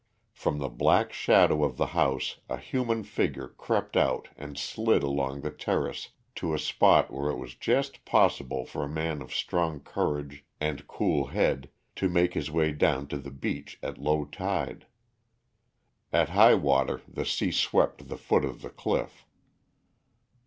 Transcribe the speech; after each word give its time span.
From 0.33 0.57
the 0.57 0.67
black 0.67 1.13
shadow 1.13 1.63
of 1.63 1.77
the 1.77 1.85
house 1.93 2.39
a 2.49 2.57
human 2.57 3.03
figure 3.03 3.49
crept 3.49 3.95
out 3.95 4.29
and 4.35 4.57
slid 4.57 5.03
along 5.03 5.41
the 5.41 5.51
terrace 5.51 6.09
to 6.37 6.55
a 6.55 6.57
spot 6.57 7.13
where 7.13 7.29
it 7.29 7.35
was 7.37 7.53
just 7.53 8.03
possible 8.03 8.65
for 8.65 8.83
a 8.83 8.89
man 8.89 9.21
of 9.21 9.31
strong 9.31 9.79
courage 9.79 10.43
and 10.59 10.87
cool 10.87 11.27
head 11.27 11.69
to 11.97 12.09
make 12.09 12.33
his 12.33 12.49
way 12.49 12.71
down 12.71 13.05
to 13.09 13.17
the 13.19 13.29
beach 13.29 13.77
at 13.83 13.99
low 13.99 14.25
tide. 14.25 14.87
At 16.11 16.29
high 16.29 16.55
water 16.55 17.03
the 17.07 17.23
sea 17.23 17.51
swept 17.51 18.07
the 18.07 18.17
foot 18.17 18.43
of 18.43 18.63
the 18.63 18.71
cliff. 18.71 19.27